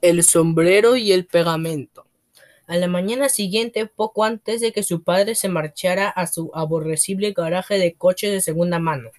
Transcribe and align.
El 0.00 0.22
sombrero 0.22 0.94
y 0.94 1.10
el 1.10 1.26
pegamento. 1.26 2.06
A 2.68 2.76
la 2.76 2.86
mañana 2.86 3.28
siguiente, 3.28 3.86
poco 3.86 4.22
antes 4.22 4.60
de 4.60 4.70
que 4.70 4.84
su 4.84 5.02
padre 5.02 5.34
se 5.34 5.48
marchara 5.48 6.08
a 6.08 6.28
su 6.28 6.52
aborrecible 6.54 7.32
garaje 7.32 7.78
de 7.78 7.94
coches 7.94 8.30
de 8.30 8.40
segunda 8.40 8.78
mano, 8.78 9.10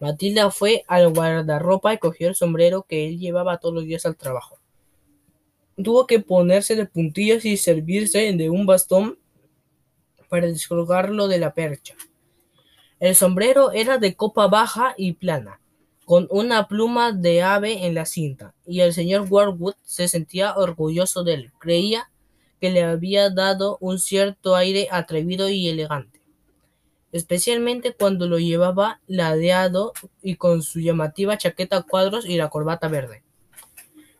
Matilda 0.00 0.50
fue 0.50 0.84
al 0.86 1.14
guardarropa 1.14 1.94
y 1.94 1.98
cogió 1.98 2.28
el 2.28 2.34
sombrero 2.34 2.82
que 2.82 3.08
él 3.08 3.18
llevaba 3.18 3.56
todos 3.56 3.74
los 3.74 3.84
días 3.84 4.04
al 4.04 4.16
trabajo. 4.16 4.58
Tuvo 5.82 6.06
que 6.06 6.20
ponerse 6.20 6.76
de 6.76 6.84
puntillas 6.84 7.46
y 7.46 7.56
servirse 7.56 8.30
de 8.34 8.50
un 8.50 8.66
bastón 8.66 9.18
para 10.28 10.46
descolgarlo 10.46 11.26
de 11.26 11.38
la 11.38 11.54
percha. 11.54 11.94
El 13.00 13.14
sombrero 13.14 13.72
era 13.72 13.96
de 13.96 14.14
copa 14.14 14.46
baja 14.46 14.94
y 14.98 15.14
plana, 15.14 15.60
con 16.08 16.26
una 16.30 16.68
pluma 16.68 17.12
de 17.12 17.42
ave 17.42 17.84
en 17.84 17.92
la 17.92 18.06
cinta, 18.06 18.54
y 18.64 18.80
el 18.80 18.94
señor 18.94 19.26
Warwood 19.28 19.74
se 19.82 20.08
sentía 20.08 20.56
orgulloso 20.56 21.22
de 21.22 21.34
él. 21.34 21.52
Creía 21.58 22.10
que 22.62 22.70
le 22.70 22.82
había 22.82 23.28
dado 23.28 23.76
un 23.82 23.98
cierto 23.98 24.56
aire 24.56 24.88
atrevido 24.90 25.50
y 25.50 25.68
elegante, 25.68 26.22
especialmente 27.12 27.92
cuando 27.92 28.26
lo 28.26 28.38
llevaba 28.38 29.02
ladeado 29.06 29.92
y 30.22 30.36
con 30.36 30.62
su 30.62 30.80
llamativa 30.80 31.36
chaqueta 31.36 31.76
a 31.76 31.82
cuadros 31.82 32.24
y 32.24 32.38
la 32.38 32.48
corbata 32.48 32.88
verde. 32.88 33.22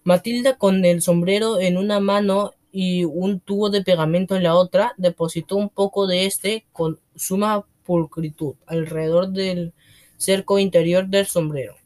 Matilda, 0.05 0.59
con 0.59 0.84
el 0.84 1.01
sombrero 1.01 1.59
en 1.59 1.79
una 1.79 2.01
mano 2.01 2.52
y 2.70 3.05
un 3.05 3.41
tubo 3.41 3.70
de 3.70 3.82
pegamento 3.82 4.37
en 4.37 4.43
la 4.43 4.57
otra, 4.57 4.93
depositó 4.98 5.57
un 5.57 5.70
poco 5.70 6.07
de 6.07 6.27
este 6.27 6.66
con 6.70 7.01
suma 7.16 7.65
pulcritud 7.87 8.57
alrededor 8.66 9.30
del 9.30 9.73
cerco 10.19 10.59
interior 10.59 11.07
del 11.07 11.27
sombrero. 11.27 11.77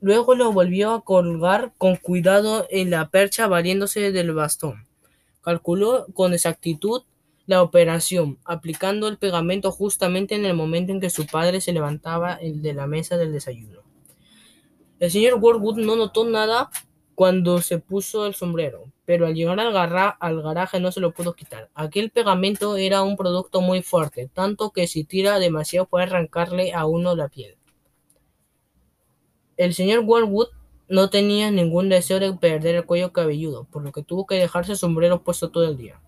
Luego 0.00 0.34
lo 0.34 0.52
volvió 0.52 0.92
a 0.92 1.02
colgar 1.02 1.72
con 1.76 1.96
cuidado 1.96 2.66
en 2.70 2.90
la 2.90 3.08
percha 3.10 3.48
valiéndose 3.48 4.12
del 4.12 4.32
bastón. 4.32 4.86
Calculó 5.42 6.06
con 6.14 6.32
exactitud 6.32 7.02
la 7.46 7.62
operación, 7.62 8.38
aplicando 8.44 9.08
el 9.08 9.18
pegamento 9.18 9.72
justamente 9.72 10.34
en 10.34 10.44
el 10.44 10.54
momento 10.54 10.92
en 10.92 11.00
que 11.00 11.10
su 11.10 11.26
padre 11.26 11.60
se 11.60 11.72
levantaba 11.72 12.38
de 12.42 12.72
la 12.74 12.86
mesa 12.86 13.16
del 13.16 13.32
desayuno. 13.32 13.80
El 15.00 15.10
señor 15.10 15.38
Warwood 15.40 15.78
no 15.78 15.96
notó 15.96 16.24
nada 16.24 16.70
cuando 17.14 17.60
se 17.62 17.78
puso 17.78 18.26
el 18.26 18.34
sombrero, 18.34 18.84
pero 19.08 19.26
al 19.26 19.34
llegar 19.34 19.58
al, 19.58 20.16
al, 20.20 20.42
garaje 20.42 20.80
no 20.80 20.92
se 20.92 21.00
lo 21.00 21.12
pudo 21.12 21.32
quitar. 21.32 21.70
Aquel 21.74 22.10
pegamento 22.10 22.76
era 22.76 23.00
un 23.00 23.16
producto 23.16 23.62
muy 23.62 23.80
fuerte, 23.80 24.28
tanto 24.34 24.70
que 24.70 24.86
si 24.86 25.02
tira 25.02 25.38
demasiado 25.38 25.86
puede 25.86 26.04
arrancarle 26.04 26.74
a 26.74 26.84
uno 26.84 27.16
la 27.16 27.28
piel. 27.28 27.56
El 29.56 29.72
señor 29.72 30.00
Warwood 30.00 30.48
no 30.90 31.08
tenía 31.08 31.50
ningún 31.50 31.88
deseo 31.88 32.20
de 32.20 32.34
perder 32.34 32.74
el 32.74 32.84
cuello 32.84 33.10
cabelludo, 33.10 33.64
por 33.72 33.82
lo 33.82 33.92
que 33.92 34.02
tuvo 34.02 34.26
que 34.26 34.34
dejarse 34.34 34.72
el 34.72 34.78
sombrero 34.78 35.22
puesto 35.22 35.48
todo 35.48 35.64
el 35.66 35.78
día. 35.78 35.98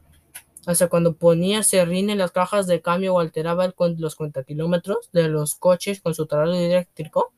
Hasta 0.66 0.88
cuando 0.88 1.14
ponía 1.14 1.62
serrín 1.62 2.10
en 2.10 2.18
las 2.18 2.32
cajas 2.32 2.66
de 2.66 2.82
cambio 2.82 3.14
o 3.14 3.20
alteraba 3.20 3.72
los 3.96 4.16
kilómetros 4.46 5.08
de 5.14 5.28
los 5.28 5.54
coches 5.54 6.02
con 6.02 6.12
su 6.12 6.26
taladro 6.26 6.52
eléctrico, 6.52 7.32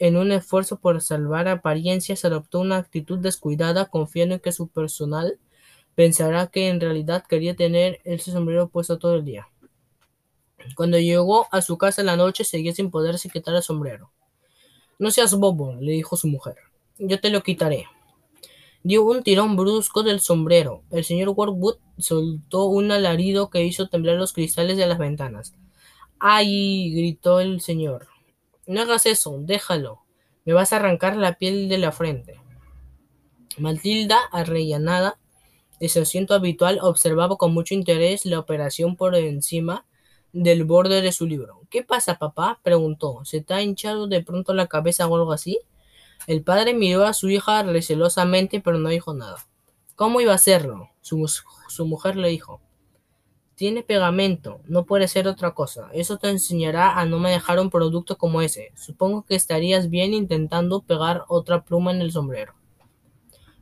en 0.00 0.16
un 0.16 0.32
esfuerzo 0.32 0.80
por 0.80 1.02
salvar 1.02 1.46
apariencias, 1.46 2.24
adoptó 2.24 2.58
una 2.58 2.78
actitud 2.78 3.18
descuidada, 3.18 3.84
confiando 3.90 4.34
en 4.34 4.40
que 4.40 4.50
su 4.50 4.68
personal 4.68 5.38
pensará 5.94 6.46
que 6.46 6.68
en 6.68 6.80
realidad 6.80 7.22
quería 7.28 7.54
tener 7.54 8.00
ese 8.04 8.32
sombrero 8.32 8.70
puesto 8.70 8.98
todo 8.98 9.16
el 9.16 9.26
día. 9.26 9.48
Cuando 10.74 10.98
llegó 10.98 11.46
a 11.52 11.60
su 11.60 11.76
casa 11.76 12.00
en 12.00 12.06
la 12.06 12.16
noche, 12.16 12.44
seguía 12.44 12.74
sin 12.74 12.90
poderse 12.90 13.28
quitar 13.28 13.54
el 13.54 13.62
sombrero. 13.62 14.10
No 14.98 15.10
seas 15.10 15.34
bobo, 15.34 15.74
le 15.74 15.92
dijo 15.92 16.16
su 16.16 16.28
mujer. 16.28 16.56
Yo 16.98 17.20
te 17.20 17.28
lo 17.28 17.42
quitaré. 17.42 17.86
Dio 18.82 19.04
un 19.04 19.22
tirón 19.22 19.54
brusco 19.54 20.02
del 20.02 20.20
sombrero. 20.20 20.82
El 20.90 21.04
señor 21.04 21.34
Warwood 21.36 21.76
soltó 21.98 22.64
un 22.64 22.90
alarido 22.90 23.50
que 23.50 23.64
hizo 23.64 23.88
temblar 23.88 24.16
los 24.16 24.32
cristales 24.32 24.78
de 24.78 24.86
las 24.86 24.98
ventanas. 24.98 25.54
¡Ay! 26.18 26.90
gritó 26.94 27.40
el 27.40 27.60
señor. 27.60 28.09
No 28.70 28.82
hagas 28.82 29.04
eso, 29.06 29.36
déjalo. 29.40 30.04
Me 30.44 30.52
vas 30.52 30.72
a 30.72 30.76
arrancar 30.76 31.16
la 31.16 31.38
piel 31.38 31.68
de 31.68 31.76
la 31.76 31.90
frente. 31.90 32.40
Matilda, 33.58 34.20
arrellanada 34.30 35.18
de 35.80 35.88
su 35.88 35.98
asiento 36.00 36.34
habitual, 36.34 36.78
observaba 36.80 37.36
con 37.36 37.52
mucho 37.52 37.74
interés 37.74 38.24
la 38.26 38.38
operación 38.38 38.94
por 38.94 39.16
encima 39.16 39.86
del 40.32 40.62
borde 40.62 41.02
de 41.02 41.10
su 41.10 41.26
libro. 41.26 41.62
¿Qué 41.68 41.82
pasa, 41.82 42.20
papá? 42.20 42.60
preguntó. 42.62 43.24
¿Se 43.24 43.40
te 43.40 43.54
ha 43.54 43.60
hinchado 43.60 44.06
de 44.06 44.22
pronto 44.22 44.54
la 44.54 44.68
cabeza 44.68 45.08
o 45.08 45.16
algo 45.16 45.32
así? 45.32 45.58
El 46.28 46.44
padre 46.44 46.72
miró 46.72 47.06
a 47.06 47.12
su 47.12 47.28
hija 47.28 47.64
recelosamente, 47.64 48.60
pero 48.60 48.78
no 48.78 48.90
dijo 48.90 49.14
nada. 49.14 49.44
¿Cómo 49.96 50.20
iba 50.20 50.30
a 50.30 50.36
hacerlo? 50.36 50.90
Su, 51.00 51.26
su 51.26 51.86
mujer 51.86 52.14
le 52.14 52.28
dijo. 52.28 52.60
Tiene 53.60 53.82
pegamento, 53.82 54.62
no 54.64 54.86
puede 54.86 55.06
ser 55.06 55.28
otra 55.28 55.52
cosa. 55.52 55.90
Eso 55.92 56.16
te 56.16 56.30
enseñará 56.30 56.98
a 56.98 57.04
no 57.04 57.18
manejar 57.18 57.60
un 57.60 57.68
producto 57.68 58.16
como 58.16 58.40
ese. 58.40 58.72
Supongo 58.74 59.26
que 59.26 59.34
estarías 59.34 59.90
bien 59.90 60.14
intentando 60.14 60.80
pegar 60.80 61.24
otra 61.28 61.62
pluma 61.62 61.90
en 61.90 62.00
el 62.00 62.10
sombrero. 62.10 62.54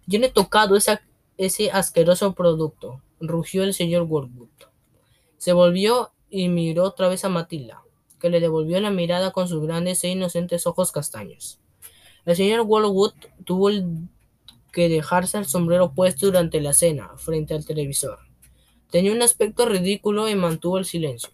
Yo 0.07 0.21
no 0.21 0.27
he 0.27 0.31
tocado 0.31 0.77
ese 0.77 1.71
asqueroso 1.73 2.33
producto, 2.35 3.03
rugió 3.19 3.65
el 3.65 3.75
señor 3.75 4.03
Worwood. 4.05 4.69
Se 5.37 5.53
volvió 5.53 6.13
y 6.31 6.49
miró 6.49 6.85
otra 6.85 7.09
vez 7.09 7.25
a 7.25 7.29
Matilda, 7.29 7.83
que 8.21 8.31
le 8.31 8.39
devolvió 8.39 8.81
la 8.81 8.93
mirada 8.93 9.33
con 9.33 9.49
sus 9.49 9.61
grandes 9.65 10.05
e 10.05 10.11
inocentes 10.11 10.69
ojos 10.69 10.93
castaños. 10.93 11.59
El 12.25 12.37
señor 12.37 12.61
Wallwood 12.61 13.15
tuvo 13.45 13.69
que 14.71 14.89
dejarse 14.89 15.39
el 15.39 15.47
sombrero 15.47 15.93
puesto 15.93 16.27
durante 16.27 16.61
la 16.61 16.73
cena, 16.73 17.11
frente 17.17 17.55
al 17.55 17.67
televisor. 17.67 18.28
Tenía 18.91 19.13
un 19.13 19.23
aspecto 19.23 19.67
ridículo 19.67 20.29
y 20.29 20.35
mantuvo 20.35 20.79
el 20.79 20.85
silencio. 20.85 21.31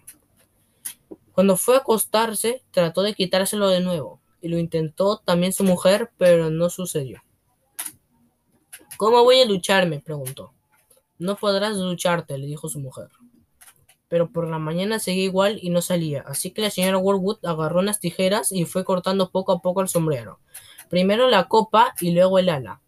Cuando 1.33 1.57
fue 1.57 1.77
a 1.77 1.79
acostarse, 1.79 2.63
trató 2.71 3.03
de 3.03 3.15
quitárselo 3.15 3.69
de 3.69 3.81
nuevo, 3.81 4.21
y 4.41 4.49
lo 4.49 4.59
intentó 4.59 5.19
también 5.19 5.53
su 5.53 5.65
mujer, 5.65 6.11
pero 6.19 6.51
no 6.51 6.71
sucedió. 6.71 7.23
¿Cómo 8.97 9.25
voy 9.25 9.41
a 9.41 9.47
lucharme? 9.47 10.01
preguntó. 10.01 10.53
No 11.19 11.37
podrás 11.37 11.77
lucharte, 11.77 12.39
le 12.39 12.47
dijo 12.47 12.69
su 12.69 12.81
mujer 12.81 13.09
pero 14.15 14.31
por 14.31 14.49
la 14.49 14.61
mañana 14.61 15.01
seguía 15.01 15.25
igual 15.25 15.59
y 15.61 15.71
no 15.71 15.83
salía, 15.83 16.25
así 16.29 16.53
que 16.53 16.63
la 16.63 16.71
señora 16.71 16.99
Warwood 16.99 17.45
agarró 17.45 17.81
unas 17.81 17.99
tijeras 17.99 18.53
y 18.53 18.65
fue 18.65 18.85
cortando 18.85 19.31
poco 19.31 19.51
a 19.51 19.59
poco 19.61 19.81
el 19.81 19.89
sombrero. 19.89 20.39
Primero 20.89 21.29
la 21.29 21.49
copa 21.49 21.95
y 22.01 22.13
luego 22.13 22.39
el 22.39 22.49
ala. 22.49 22.81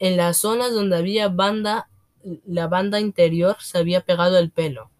En 0.00 0.16
las 0.16 0.38
zonas 0.38 0.72
donde 0.72 0.96
había 0.96 1.28
banda, 1.28 1.88
la 2.46 2.68
banda 2.68 3.00
interior 3.00 3.56
se 3.60 3.78
había 3.78 4.00
pegado 4.02 4.38
el 4.38 4.50
pelo. 4.50 4.90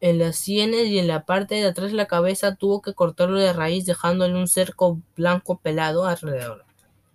En 0.00 0.18
las 0.18 0.36
sienes 0.36 0.88
y 0.88 0.98
en 0.98 1.08
la 1.08 1.24
parte 1.24 1.56
de 1.56 1.66
atrás 1.66 1.90
de 1.90 1.96
la 1.96 2.06
cabeza 2.06 2.56
tuvo 2.56 2.82
que 2.82 2.94
cortarlo 2.94 3.38
de 3.38 3.52
raíz 3.52 3.86
dejándole 3.86 4.34
un 4.34 4.48
cerco 4.48 5.00
blanco 5.16 5.58
pelado 5.58 6.04
alrededor, 6.04 6.64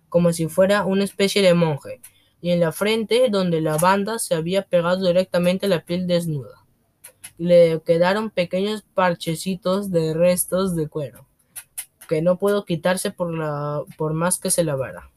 como 0.08 0.32
si 0.32 0.48
fuera 0.48 0.84
una 0.84 1.04
especie 1.04 1.42
de 1.42 1.54
monje, 1.54 2.00
y 2.40 2.50
en 2.50 2.60
la 2.60 2.72
frente 2.72 3.28
donde 3.30 3.60
la 3.60 3.76
banda 3.76 4.18
se 4.18 4.34
había 4.34 4.62
pegado 4.62 5.06
directamente 5.06 5.66
a 5.66 5.68
la 5.68 5.84
piel 5.84 6.06
desnuda 6.06 6.62
le 7.38 7.80
quedaron 7.84 8.30
pequeños 8.30 8.82
parchecitos 8.94 9.90
de 9.90 10.14
restos 10.14 10.76
de 10.76 10.88
cuero, 10.88 11.26
que 12.08 12.22
no 12.22 12.38
pudo 12.38 12.64
quitarse 12.64 13.10
por, 13.10 13.34
la, 13.34 13.82
por 13.96 14.14
más 14.14 14.38
que 14.38 14.50
se 14.50 14.64
lavara. 14.64 15.10